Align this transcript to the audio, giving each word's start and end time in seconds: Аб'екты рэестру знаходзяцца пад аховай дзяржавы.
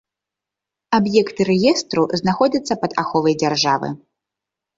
Аб'екты 0.97 1.45
рэестру 1.49 2.03
знаходзяцца 2.23 2.79
пад 2.85 2.91
аховай 3.03 3.37
дзяржавы. 3.45 3.93